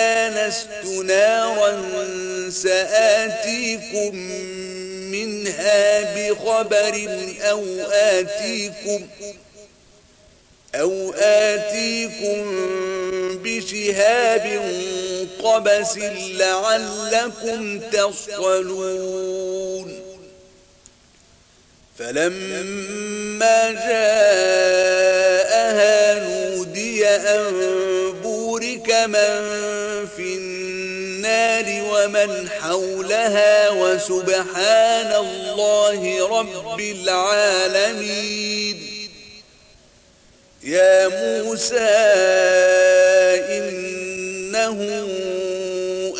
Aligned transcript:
آنست 0.00 0.84
نارا 1.04 1.72
سآتيكم 2.50 4.16
منها 5.12 6.14
بخبر 6.14 7.08
أو 7.40 7.64
آتيكم 7.92 9.06
أو 10.74 11.12
آتيكم 11.16 12.44
بشهاب 13.44 14.60
قبس 15.42 15.98
لعلكم 16.38 17.80
تصلون 17.92 19.20
فلما 21.98 23.70
جاءها 23.70 24.74
نودي 26.24 27.06
أن 27.08 27.79
من 29.06 29.40
في 30.16 30.34
النار 30.36 31.66
ومن 31.92 32.48
حولها 32.48 33.70
وسبحان 33.70 35.12
الله 35.24 36.28
رب 36.38 36.80
العالمين. 36.80 38.76
يا 40.62 41.08
موسى 41.08 41.78
إنه 43.58 44.78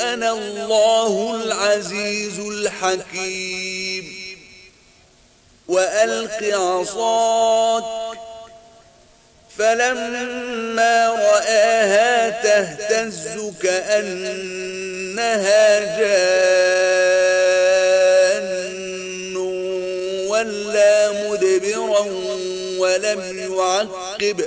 أنا 0.01 0.33
الله 0.33 1.43
العزيز 1.45 2.39
الحكيم. 2.39 4.05
وألق 5.69 6.57
عصاك 6.59 8.10
فلما 9.61 11.09
رآها 11.09 12.31
تهتز 12.43 13.53
كأنها 13.63 15.19
جان 15.99 16.27
ولا 20.27 21.13
مدبرا 21.13 22.01
ولم 22.79 23.21
يعقب. 23.53 24.39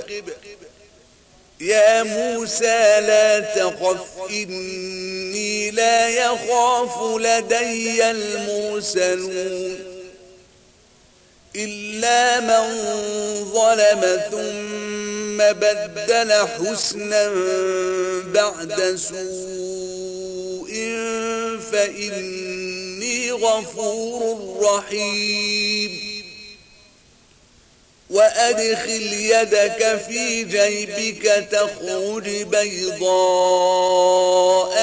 يا 1.60 2.02
موسى 2.02 3.00
لا 3.00 3.40
تخف 3.40 4.30
إني 4.30 5.70
لا 5.70 6.08
يخاف 6.08 7.20
لدي 7.20 8.10
المرسلون. 8.10 9.94
إلا 11.56 12.40
من 12.40 12.64
ظلم 13.44 14.20
ثم 15.34 15.52
بدل 15.52 16.32
حسنا 16.32 17.30
بعد 18.34 18.96
سوء 18.96 20.72
فإني 21.72 23.32
غفور 23.32 24.60
رحيم. 24.62 26.14
وأدخل 28.10 29.12
يدك 29.12 30.00
في 30.08 30.44
جيبك 30.44 31.48
تخرج 31.50 32.42
بيضاء 32.42 33.04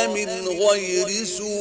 من 0.07 0.47
غير 0.47 1.25
سوء 1.25 1.60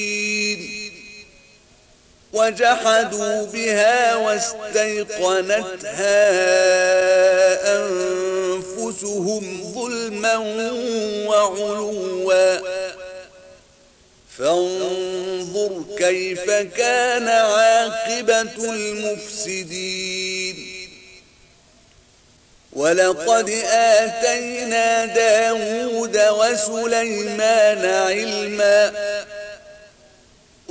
وجحدوا 2.33 3.45
بها 3.45 4.15
واستيقنتها 4.15 5.61
أنفسهم 7.77 9.43
ظلما 9.73 10.37
وعلوا. 11.27 12.59
فانظر 14.37 15.83
كيف 15.97 16.51
كان 16.51 17.27
عاقبة 17.27 18.73
المفسدين. 18.73 20.57
ولقد 22.73 23.49
آتينا 23.71 25.05
داود 25.05 26.17
وسليمان 26.17 27.85
علما 27.85 29.10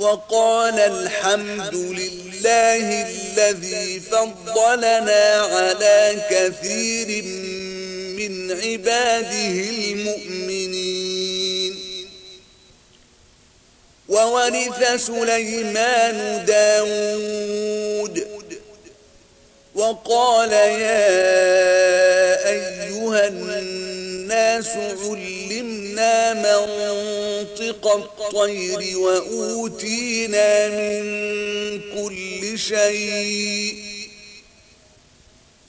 وقال 0.01 0.79
الحمد 0.79 1.75
لله 1.75 2.85
الذي 3.01 3.99
فضلنا 3.99 5.41
على 5.41 6.21
كثير 6.29 7.23
من 8.17 8.51
عباده 8.51 9.69
المؤمنين. 9.93 11.73
وورث 14.09 15.05
سليمان 15.07 16.45
داود. 16.45 18.15
وقال 19.75 20.51
يا 20.51 21.11
أيها 22.49 23.27
الناس 23.27 23.80
علمنا 24.33 26.33
منطق 26.33 27.87
الطير 27.87 28.97
وأوتينا 28.97 30.67
من 30.67 31.79
كل 31.79 32.59
شيء. 32.59 33.75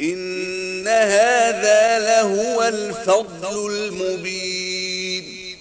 إن 0.01 0.89
هذا 0.89 1.99
لهو 1.99 2.63
الفضل 2.63 3.73
المبين. 3.73 5.57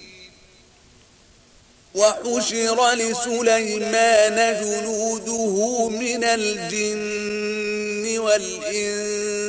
وحشر 1.94 2.94
لسليمان 2.94 4.64
جنوده 4.64 5.88
من 5.88 6.24
الجن 6.24 8.18
والإنس. 8.18 9.41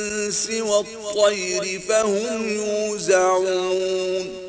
والطير 0.62 1.80
فهم 1.88 2.48
يوزعون. 2.48 4.44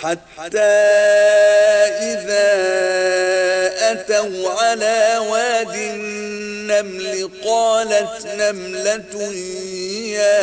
حتى 0.00 0.58
إذا 2.12 2.52
أتوا 3.92 4.50
على 4.50 5.18
واد 5.28 5.74
النمل 5.74 7.30
قالت 7.44 8.26
نملة 8.26 9.32
يا 10.12 10.42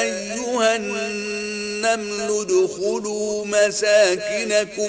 أيها 0.00 0.76
النمل 0.76 2.40
ادخلوا 2.40 3.44
مساكنكم. 3.46 4.88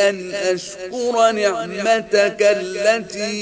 أن 0.00 0.34
أشكر 0.34 1.30
نعمتك 1.30 2.36
التي 2.40 3.36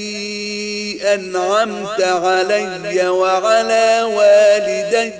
أنعمت 1.14 2.00
علي 2.02 3.08
وعلى 3.08 4.02
والدي. 4.02 5.12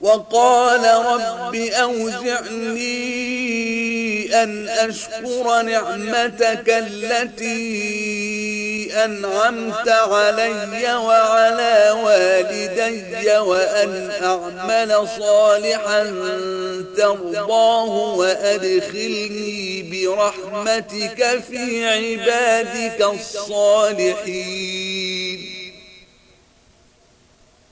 وقال 0.00 0.84
رب 1.06 1.54
أوزعني 1.54 2.98
أن 4.42 4.68
أشكر 4.68 5.62
نعمتك 5.62 6.68
التي 6.68 8.17
أنعمت 8.92 9.88
علي 9.88 10.94
وعلى 10.94 11.90
والدي 12.04 13.38
وأن 13.38 14.10
أعمل 14.22 15.08
صالحا 15.18 16.02
ترضاه 16.96 17.90
وأدخلني 18.14 19.82
برحمتك 19.92 21.40
في 21.50 21.86
عبادك 21.86 23.00
الصالحين. 23.20 24.97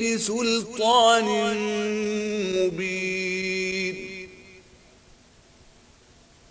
بسلطان 0.00 1.24
مبين. 2.56 3.96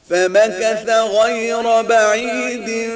فمكث 0.09 0.89
غير 0.89 1.81
بعيد 1.81 2.89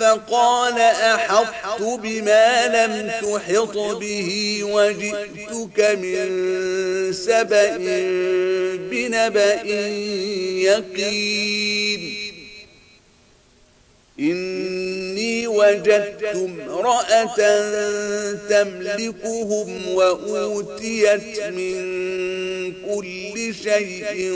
فقال 0.00 0.80
أحطت 0.80 1.82
بما 1.82 2.66
لم 2.66 3.10
تحط 3.10 3.78
به 3.78 4.60
وجئتك 4.62 5.98
من 6.02 6.28
سبأ 7.12 7.76
بنبأ 8.90 9.62
يقين. 10.68 12.27
إني 14.20 15.46
وجدت 15.46 16.24
امرأة 16.34 17.36
تملكهم 18.48 19.94
وأوتيت 19.94 21.42
من 21.42 22.72
كل 22.72 23.54
شيء 23.62 24.32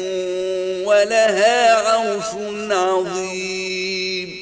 ولها 0.85 1.75
عرش 1.75 2.31
عظيم. 2.71 4.42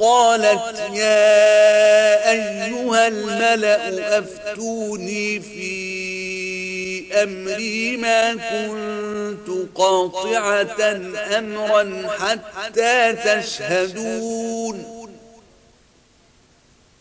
قالت 0.00 0.78
يا 0.92 2.30
أيها 2.30 3.08
الملأ 3.08 4.18
أفتوني 4.18 5.40
في 5.40 7.22
أمري 7.22 7.96
ما 7.96 8.32
كنت 8.34 9.68
قاطعة 9.74 11.00
أمرا 11.38 12.08
حتى 12.18 13.12
تشهدون. 13.12 14.97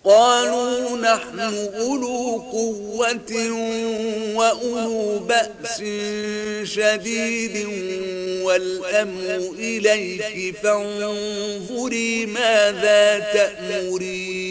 قالوا 0.08 0.98
نحن 0.98 1.40
أولو 1.80 2.38
قوة 2.52 3.52
وأولو 4.36 5.20
بأس 5.20 5.78
شديد 6.64 7.68
والأمر 8.44 9.54
إليك 9.60 10.56
فانظري 10.64 12.26
ماذا 12.26 13.20
تأمرين. 13.20 14.47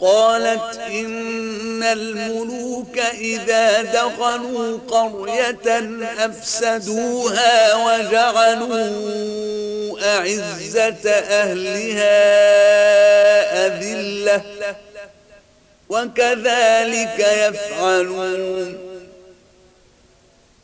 قالت 0.00 0.78
إن 0.78 1.82
الملوك 1.82 2.98
إذا 2.98 3.82
دخلوا 3.82 4.78
قرية 4.88 5.98
أفسدوها 6.18 7.74
وجعلوا 7.74 8.80
أعزة 10.16 11.10
أهلها 11.10 12.16
أذلة 13.66 14.42
وكذلك 15.88 17.18
يفعلون. 17.18 18.83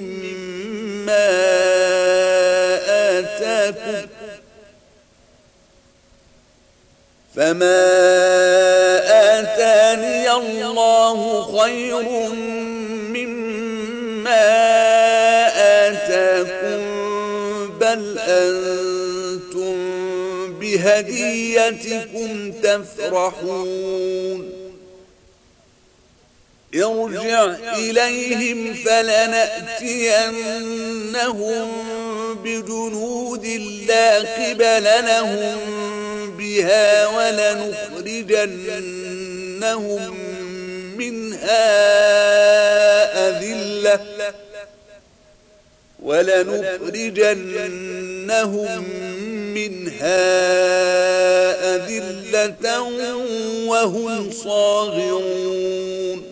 مما 0.00 1.28
آتاكم 3.18 4.06
فما 7.36 7.82
آتاني 9.40 10.30
الله 10.32 11.42
خير 11.58 12.02
مما 13.12 14.48
آتاكم 15.88 16.82
بل 17.80 18.18
أنتم 18.18 19.76
بهديتكم 20.60 22.52
تفرحون 22.62 24.61
ارجع 26.74 27.54
إليهم 27.76 28.74
فلنأتينهم 28.74 30.32
بجنود 32.44 33.46
لا 33.88 34.18
قبل 34.18 34.84
لهم 34.84 35.58
بها 36.38 37.06
ولنخرجنهم 37.06 38.52
منها 40.96 41.68
أذلة 43.28 44.00
ولنخرجنهم 46.02 47.42
منها 49.54 50.22
أذلة 51.76 52.82
وهم 53.68 54.30
صاغرون 54.30 56.31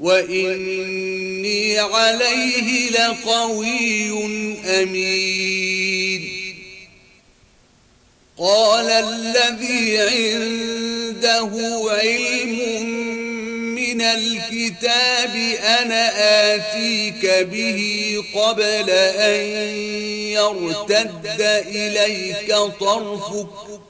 وإني 0.00 1.78
عليه 1.78 2.90
لقوي 2.90 4.10
أمين. 4.82 6.30
قال 8.38 8.90
الذي 8.90 9.98
عنده 9.98 11.50
علم 11.90 12.86
من 13.74 14.00
الكتاب 14.00 15.36
أنا 15.60 16.10
آتيك 16.54 17.26
به 17.26 18.16
قبل 18.34 18.90
أن 18.90 19.40
يرتد 20.32 21.40
إليك 21.66 22.54
طرفك. 22.80 23.89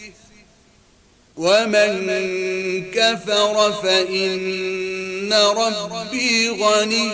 ومن 1.37 2.91
كفر 2.91 3.71
فإن 3.83 5.33
ربي 5.33 6.49
غني 6.49 7.11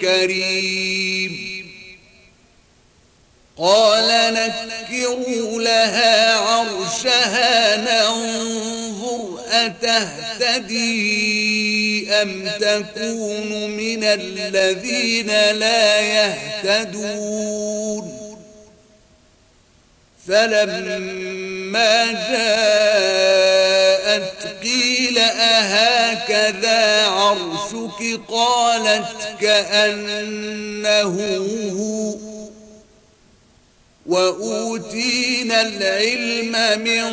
كريم 0.00 1.50
قال 3.58 4.34
نكروا 4.34 5.62
لها 5.62 6.36
عرشها 6.36 7.76
ننظر 7.76 9.40
أتهتدي 9.50 10.90
أم 12.10 12.50
تكون 12.60 13.70
من 13.70 14.04
الذين 14.04 15.26
لا 15.58 16.00
يهتدون 16.00 17.40
فلما 20.30 22.06
جاءت 22.30 24.32
قيل 24.62 25.18
أهكذا 25.18 27.06
عرشك؟ 27.06 28.20
قالت 28.28 29.06
كأنه 29.40 31.36
هو. 31.78 32.14
وأوتينا 34.06 35.62
العلم 35.62 36.82
من 36.84 37.04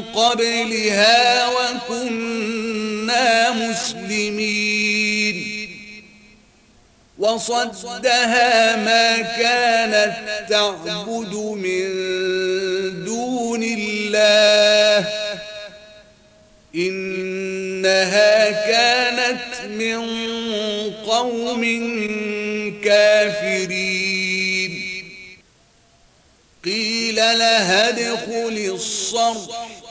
قبلها 0.00 1.48
وكنا 1.48 3.50
مسلمين. 3.50 4.81
وصدها 7.22 8.76
ما 8.76 9.22
كانت 9.22 10.14
تعبد 10.50 11.34
من 11.34 11.84
دون 13.04 13.62
الله. 13.62 15.08
إنها 16.74 18.50
كانت 18.50 19.44
من 19.70 20.00
قوم 21.06 21.62
كافرين. 22.84 24.72
قيل 26.64 27.16
لها 27.16 27.88
ادخل 27.88 28.70
الصرح. 28.74 29.81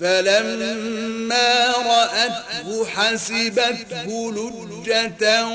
فلما 0.00 1.72
رأته 1.86 2.86
حسبته 2.86 4.32
لجة 4.32 5.46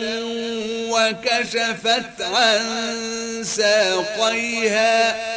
وكشفت 0.90 2.22
عن 2.22 2.64
ساقيها. 3.44 5.30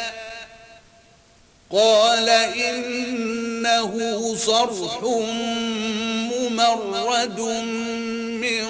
قال 1.71 2.29
إنه 2.29 3.93
صرح 4.35 4.99
ممرد 6.31 7.39
من 8.41 8.63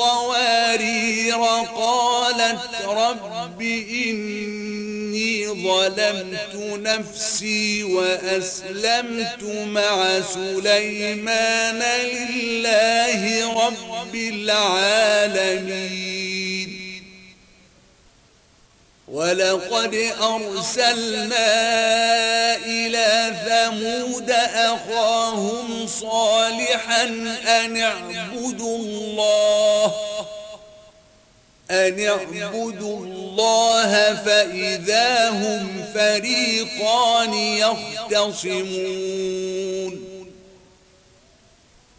قوارير 0.00 1.40
قالت 1.76 2.74
رب 2.86 3.60
إني 3.60 5.48
ظلمت 5.48 6.54
نفسي 6.56 7.84
وأسلمت 7.84 9.42
مع 9.66 10.20
سليمان 10.20 11.82
لله 12.14 13.20
رب 13.66 14.14
العالمين. 14.14 16.19
ولقد 19.12 19.94
أرسلنا 20.22 21.46
إلى 22.56 23.34
ثمود 23.46 24.30
أخاهم 24.54 25.86
صالحا 25.86 27.04
أن 27.46 27.76
اعبدوا 27.76 28.78
الله 28.78 29.94
أن 31.70 32.06
اعبدوا 32.06 33.04
الله 33.04 34.14
فإذا 34.14 35.30
هم 35.30 35.84
فريقان 35.94 37.34
يختصمون. 38.10 38.90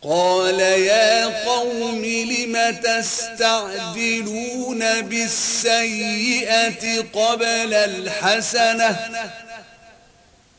قال 0.04 0.60
يا 0.60 1.46
قوم 1.46 2.06
لم 2.06 2.76
تستعجلون 2.84 4.80
بالسيئة 5.02 7.02
قبل 7.14 7.74
الحسنة؟ 7.74 9.10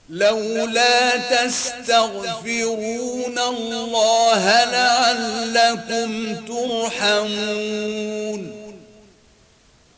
لولا 0.09 1.17
تستغفرون 1.17 3.39
الله 3.39 4.65
لعلكم 4.65 6.37
ترحمون. 6.47 7.63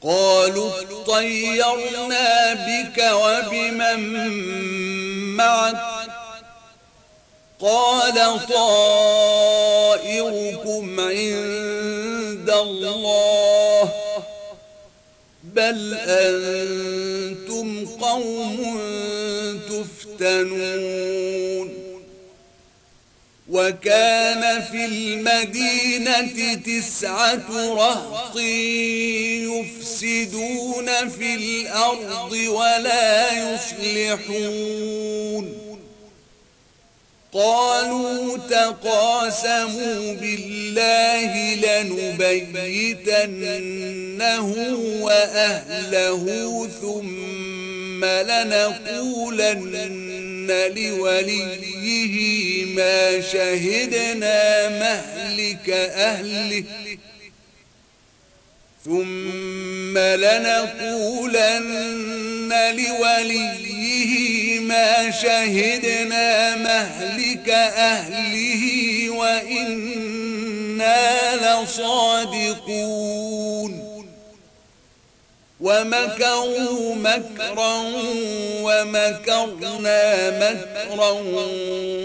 قالوا 0.02 0.72
طيرنا 1.06 2.54
بك 2.54 2.98
وبمن 3.12 4.00
معك؟ 5.36 5.93
قال 7.64 8.46
طائركم 8.48 9.60
عند 11.00 12.50
الله 12.50 13.92
بل 15.44 15.94
أنتم 15.94 17.86
قوم 17.86 18.56
تفتنون 19.68 21.74
وكان 23.50 24.62
في 24.62 24.84
المدينة 24.84 26.54
تسعة 26.54 27.74
رهط 27.74 28.36
يفسدون 29.48 31.08
في 31.08 31.34
الأرض 31.34 32.32
ولا 32.32 33.32
يصلحون 33.54 35.04
قالوا 37.34 38.38
تقاسموا 38.38 40.12
بالله 40.14 41.54
لنبيتنه 42.94 43.64
وأهله 45.00 46.68
ثم 46.80 48.04
لنقولن 48.04 49.64
لوليه 50.76 52.16
ما 52.64 53.20
شهدنا 53.20 54.68
مهلك 54.68 55.70
أهله 55.94 56.64
ثم 58.84 59.98
لنقولن 59.98 61.54
لوليه 62.76 64.43
ما 64.68 65.10
شهدنا 65.10 66.56
مهلك 66.56 67.48
أهله 67.48 68.64
وإنا 69.10 70.44
لصادقون. 71.62 72.84
ومكروا 75.60 76.94
مكرا 76.94 77.76
ومكرنا 78.62 80.30
مكرا 80.30 81.10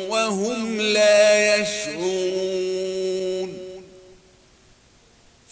وهم 0.10 0.82
لا 0.82 1.56
يشعرون. 1.56 2.69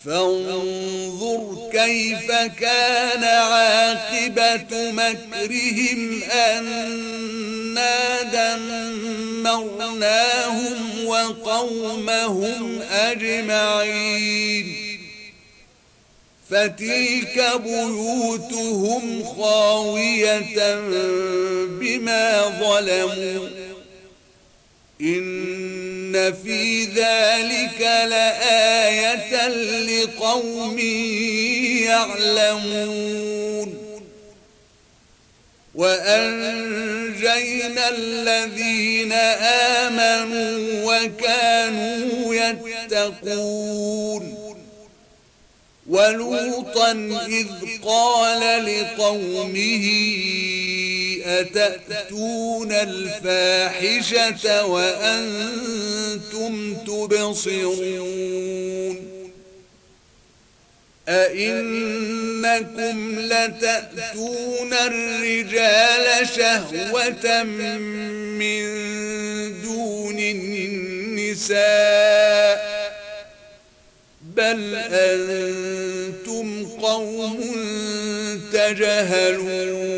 فانظر 0.07 1.69
كيف 1.71 2.31
كان 2.59 3.23
عاقبة 3.23 4.91
مكرهم 4.91 6.21
أنا 6.31 8.21
دمرناهم 9.43 11.05
وقومهم 11.05 12.81
أجمعين. 12.91 14.65
فتلك 16.49 17.51
بيوتهم 17.63 19.23
خاوية 19.23 20.75
بما 21.67 22.25
ظلموا. 22.59 23.66
إن 25.01 26.33
في 26.43 26.83
ذلك 26.83 27.81
لآية 27.81 29.47
لقوم 29.81 30.79
يعلمون. 31.83 33.69
وأنجينا 35.75 37.89
الذين 37.89 39.11
آمنوا 39.81 40.57
وكانوا 40.85 42.35
يتقون. 42.35 44.37
ولوطا 45.89 46.91
إذ 47.27 47.47
قال 47.85 48.65
لقومه 48.65 49.85
أتأتون 51.27 52.71
الفاحشة 52.71 54.65
وأنتم 54.65 56.73
تبصرون 56.87 58.17
أئنكم 61.09 63.19
لتأتون 63.19 64.73
الرجال 64.73 66.27
شهوة 66.27 67.43
من 67.43 68.61
دون 69.61 70.19
النساء 71.39 72.77
بل 74.21 74.75
أنتم 74.75 76.65
قوم 76.65 77.39
تجهلون 78.53 79.97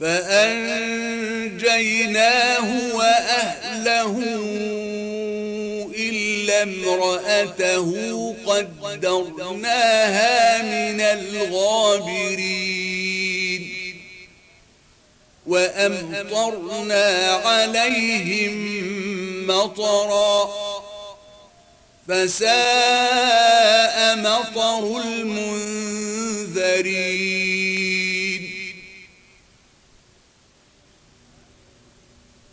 فأنجيناه 0.00 1.58
وأهله 2.94 4.18
إلا 5.96 6.62
امرأته 6.62 7.90
قدرناها 8.82 10.62
من 10.62 11.00
الغابرين 11.00 12.50
وأمطرنا 15.46 17.28
عليهم 17.44 18.70
مطرًا 19.46 20.50
فساء 22.10 23.96
مطر 24.16 25.02
المنذرين 25.04 26.30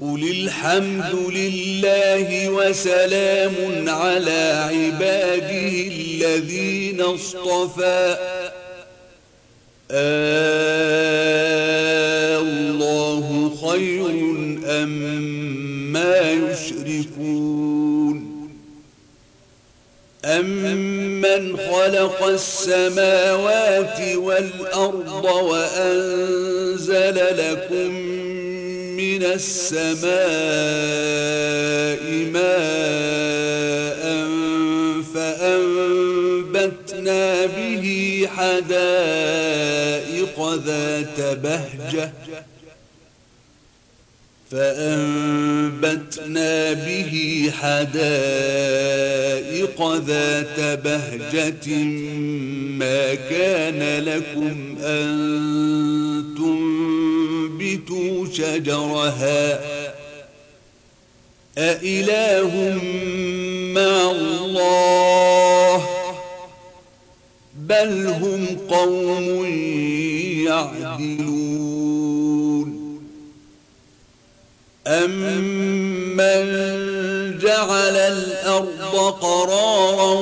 قل 0.08 0.24
الحمد 0.32 1.16
لله 1.16 2.50
وسلام 2.50 3.56
على 3.88 4.70
عباده 4.72 5.74
الذين 5.88 7.02
اصطفى. 7.02 8.18
الله 12.42 13.56
خير 13.68 14.06
أم 14.84 14.90
ما 15.94 16.32
يشركون. 16.32 18.18
أمن 20.26 21.58
خلق 21.58 22.24
السماوات 22.24 24.16
والأرض 24.16 25.26
وأنزل 25.26 27.16
لكم 27.16 28.27
من 29.18 29.24
السماء 29.24 30.14
ماء 32.34 34.04
فأنبتنا 35.14 37.26
به 37.46 37.86
حدائق 38.36 40.38
ذات 40.66 41.22
بهجة 41.38 42.14
فأنبتنا 44.52 46.54
به 46.74 47.52
حدائق 47.62 47.88
ذات 49.96 50.60
بهجة 50.60 51.74
ما 52.78 53.16
كان 53.16 54.04
لكم 54.04 54.78
أن 54.84 55.18
تنبتوا 56.38 56.77
شجرها. 58.34 59.60
أإله 61.58 62.80
مع 63.74 64.12
الله؟ 64.12 65.86
بل 67.56 68.08
هم 68.08 68.58
قوم 68.70 69.46
يعدلون. 70.46 71.48
أمن 74.88 76.48
جعل 77.40 77.96
الأرض 77.96 78.96
قرارا 79.22 80.14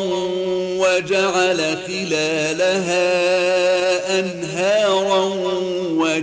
وجعل 0.80 1.78
خلالها 1.88 3.00
أنهارا 4.20 5.45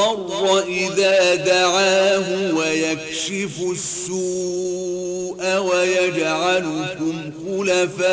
المضطر 0.00 0.62
إذا 0.62 1.34
دعاه 1.34 2.54
ويكشف 2.54 3.60
السوء 3.72 5.56
ويجعلكم 5.56 7.32
خلفاء 7.46 8.08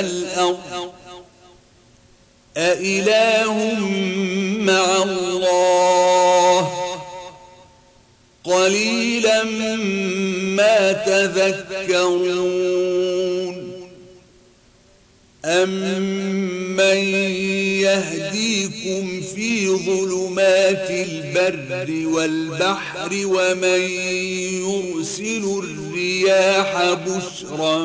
الأرض. 0.00 0.92
أإله 2.56 3.74
مع 4.58 5.02
الله. 5.02 6.72
قليلا 8.44 9.44
ما 10.54 10.92
تذكرون. 10.92 12.42
أمن 15.44 16.61
يهديكم 17.82 19.20
في 19.34 19.68
ظلمات 19.68 20.90
البر 20.90 22.06
والبحر 22.08 23.10
ومن 23.24 23.80
يرسل 24.62 25.62
الرياح 25.64 26.94
بشرا 26.94 27.84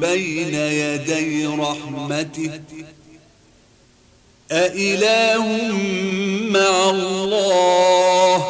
بين 0.00 0.54
يدي 0.54 1.46
رحمته 1.46 2.60
أإله 4.52 5.46
مع 6.50 6.90
الله 6.90 8.46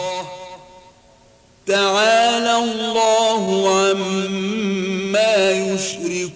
تعالى 1.66 2.56
الله 2.56 3.68
عما 3.78 5.50
يشركون 5.50 6.35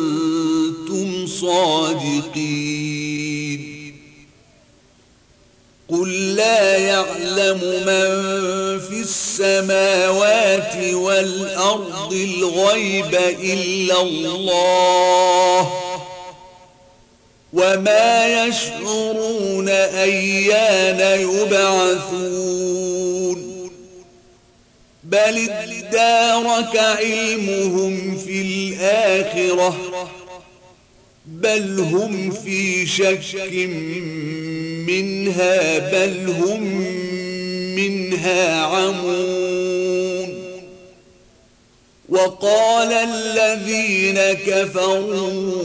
صادقين. 1.41 3.01
قل 5.89 6.35
لا 6.35 6.77
يعلم 6.77 7.59
من 7.85 8.79
في 8.79 9.01
السماوات 9.01 10.75
والأرض 10.93 12.13
الغيب 12.13 13.15
إلا 13.43 14.01
الله 14.01 15.71
وما 17.53 18.45
يشعرون 18.47 19.69
أيان 19.69 21.21
يبعثون. 21.21 22.51
بل 25.03 25.49
ادارك 25.49 26.77
علمهم 26.77 28.17
في 28.17 28.41
الآخرة 28.41 30.11
بل 31.43 31.79
هم 31.79 32.31
في 32.31 32.85
شك 32.85 33.35
منها 34.87 35.79
بل 35.79 36.27
هم 36.29 36.63
منها 37.75 38.61
عمون 38.61 40.41
وقال 42.09 42.93
الذين 42.93 44.19
كفروا 44.47 45.61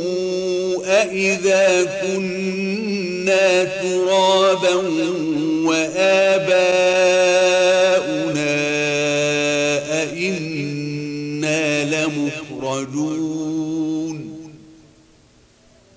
أئذا 1.02 1.84
كنا 2.02 3.64
ترابا 3.64 4.74
وآباؤنا 5.64 6.86
أئنا 10.02 11.84
لمخرجون 11.84 13.16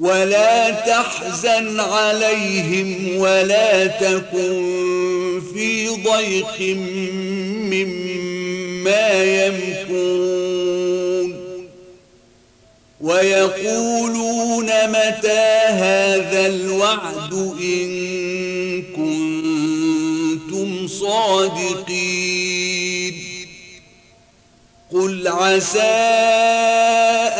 ولا 0.00 0.70
تحزن 0.70 1.80
عليهم 1.80 3.16
ولا 3.16 3.86
تكن 3.86 5.42
في 5.54 5.88
ضيق 5.88 6.76
مما 7.70 8.10
ما 8.84 9.24
يمكرون. 9.24 11.36
ويقولون 13.00 14.66
متى 14.66 15.66
هذا 15.68 16.46
الوعد 16.46 17.32
إن 17.62 18.82
كنتم 18.82 20.88
صادقين. 20.88 23.14
قل 24.92 25.28
عسى 25.28 27.09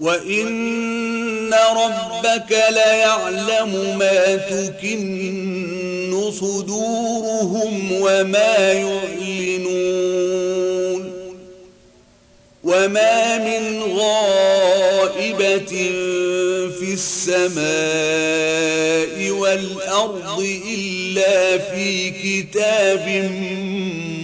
وإن 0.00 1.54
ربك 1.54 2.58
ليعلم 2.70 3.98
ما 3.98 4.36
تكن 4.36 6.30
صدورهم 6.30 7.92
وما 7.92 8.72
يعلنون 8.72 9.90
وما 12.64 13.38
من 13.38 13.82
غائبة 13.82 15.66
في 16.78 16.92
السماء 16.92 17.60
والأرض 19.30 20.40
إلا 20.74 21.58
في 21.58 22.10
كتاب 22.10 23.30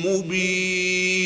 مبين 0.05 1.26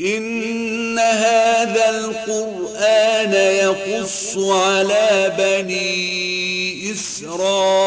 إن 0.00 0.98
هذا 0.98 1.90
القرآن 1.90 3.32
يقص 3.32 4.38
على 4.38 5.32
بني 5.38 6.92
إسرائيل 6.92 7.78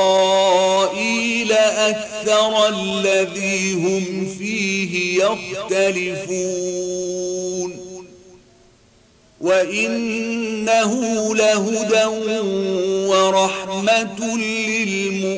أكثر 1.51 2.67
الذي 2.67 3.73
هم 3.73 4.35
فيه 4.39 5.23
يختلفون. 5.23 6.47
وإنه 9.41 10.91
لهدى 11.35 12.05
ورحمة 13.07 14.37
للمؤمنين. 14.37 15.37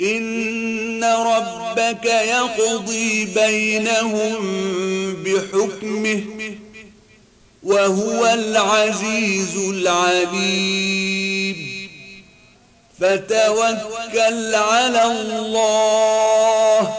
إن 0.00 0.59
ربك 1.04 2.04
يقضي 2.04 3.24
بينهم 3.24 4.42
بحكمه 5.22 6.24
وهو 7.62 8.26
العزيز 8.26 9.56
العليم 9.56 11.56
فتوكل 13.00 14.54
على 14.54 15.04
الله 15.04 16.94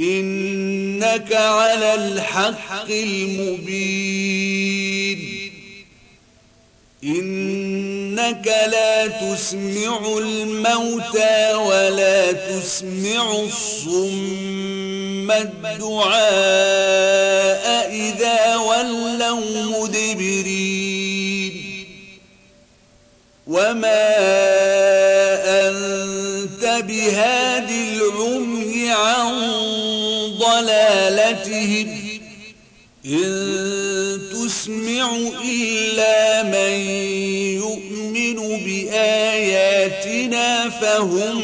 إنك 0.00 1.32
على 1.32 1.94
الحق 1.94 2.90
المبين 2.90 4.40
إنك 7.04 8.46
لا 8.46 9.06
تسمع 9.06 10.18
الموتى 10.18 11.54
ولا 11.54 12.32
تسمع 12.32 13.32
الصم 13.32 15.30
الدعاء 15.30 16.20
إذا 17.90 18.56
ولوا 18.56 19.80
مدبرين. 19.80 21.52
وما 23.46 24.06
أنت 25.68 26.64
بهاد 26.84 27.70
العمي 27.70 28.90
عن 28.90 29.32
ضلالتهم. 30.38 31.99
إن 34.60 34.64
تسمع 34.64 35.16
إلا 35.44 36.42
من 36.42 36.72
يؤمن 37.56 38.36
بآياتنا 38.64 40.48
فهم 40.68 41.40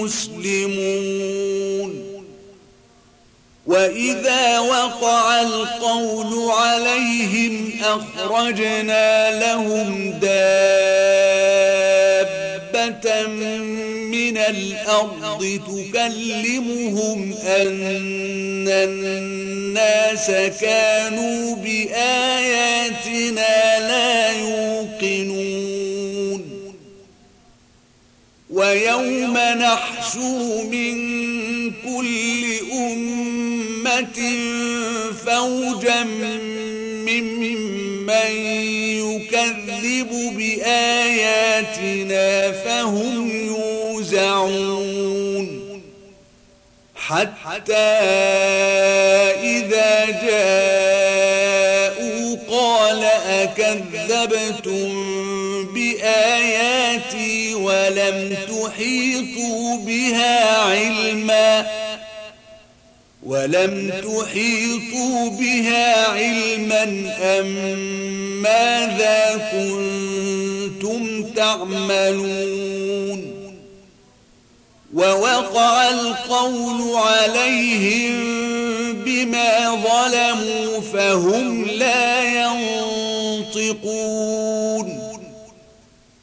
مسلمون. 0.00 1.46
وإذا 3.66 4.58
وقع 4.58 5.40
القول 5.42 6.50
عليهم 6.50 7.72
أخرجنا 7.82 9.40
لهم 9.40 10.10
دابة 10.10 10.36
من 14.36 14.42
الأرض 14.42 15.60
تكلمهم 15.66 17.34
أن 17.46 18.68
الناس 18.68 20.26
كانوا 20.60 21.56
بآياتنا 21.56 23.08
لا 23.78 24.32
يوقنون. 24.32 25.56
ويوم 28.50 29.38
نحشر 29.38 30.64
من 30.70 30.96
كل 31.70 32.44
أمة 32.72 34.18
فوجا 35.26 36.04
ممن 37.06 38.30
يكذب 39.02 40.10
بآياتنا 40.36 41.86
فهم 42.52 43.25
حتى 47.06 47.74
إذا 49.42 50.06
جاءوا 50.26 52.36
قال 52.50 53.04
أكذبتم 53.28 54.88
بآياتي 55.74 57.54
ولم 57.54 58.36
تحيطوا 58.48 59.78
بها 59.78 60.62
علما 60.62 61.66
ولم 63.22 63.90
تحيطوا 63.90 65.30
بها 65.30 66.08
علما 66.08 66.82
أم 67.20 67.46
ماذا 68.42 69.48
كنتم 69.52 71.24
تعملون 71.36 73.35
ووقع 74.96 75.88
القول 75.88 76.96
عليهم 76.96 78.14
بما 78.92 79.70
ظلموا 79.70 80.80
فهم 80.92 81.64
لا 81.64 82.22
ينطقون. 83.54 83.96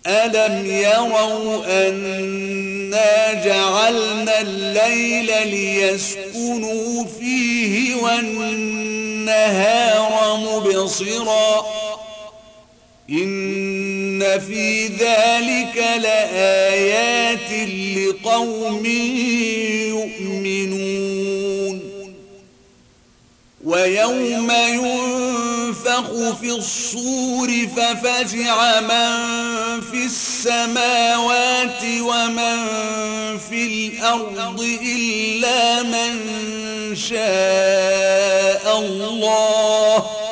ألم 0.08 0.66
يروا 0.66 1.66
أنا 1.88 3.34
جعلنا 3.46 4.42
الليل 4.42 5.48
ليسكنوا 5.48 7.06
فيه 7.20 7.96
والنهار 7.96 9.74
مبصرا 10.38 11.66
إن 13.10 14.40
في 14.40 14.88
ذلك 14.88 15.78
لآيات 16.02 17.70
لقوم 17.98 18.86
يؤمنون. 19.88 21.80
ويوم 23.64 24.52
ينفخ 24.52 26.34
في 26.42 26.52
الصور 26.52 27.50
ففزع 27.78 28.82
من 28.82 29.82
في 29.82 30.06
السماوات 30.06 31.84
ومن 32.02 32.58
في 33.50 33.66
الأرض 33.66 34.62
إلا 34.82 35.84
من 35.84 36.16
شاء 36.96 38.80
الله. 38.80 40.23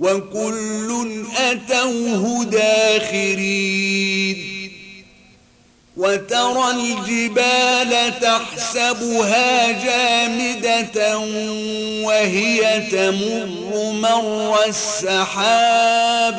وكل 0.00 1.24
أتوه 1.36 2.44
داخرين. 2.44 4.38
وترى 5.96 6.70
الجبال 6.70 8.20
تحسبها 8.20 9.70
جامدة 9.84 11.18
وهي 12.06 12.80
تمر 12.90 13.92
مر 13.92 14.64
السحاب. 14.68 16.36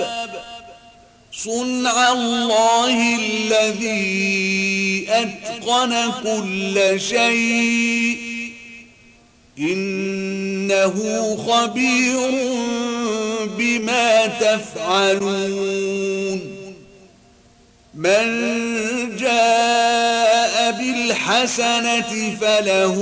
صنع 1.31 2.11
الله 2.11 3.15
الذي 3.15 5.07
أتقن 5.09 6.11
كل 6.23 7.01
شيء. 7.01 8.28
إنه 9.59 10.95
خبير 11.47 12.31
بما 13.57 14.25
تفعلون. 14.25 15.99
من 17.93 18.25
جاء 19.17 20.71
بالحسنة 20.71 22.37
فله 22.41 22.97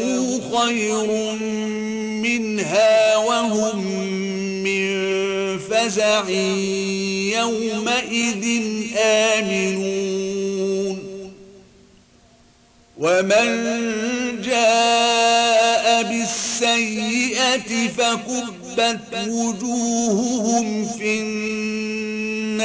خير 0.56 1.08
منها 2.22 3.17
وهم 3.17 3.86
من 4.63 4.88
فزع 5.60 6.30
يومئذ 7.39 8.43
آمنون. 8.98 10.98
ومن 12.98 13.48
جاء 14.41 16.04
بالسيئة 16.60 17.88
فكبت 17.88 19.13
وجوههم 19.28 20.86
في 20.86 21.20
النار. 21.20 22.58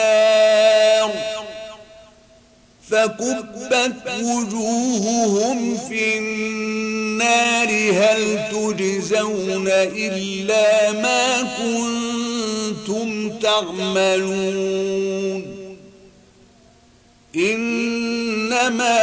فكبت 2.91 4.07
وجوههم 4.23 5.77
في 5.89 6.19
النار. 6.19 7.69
هل 7.93 8.49
تجزون 8.53 9.69
إلا 9.69 10.93
ما 10.93 11.43
كنتم 11.43 13.31
تعملون؟ 13.39 14.83
إنما 17.37 19.03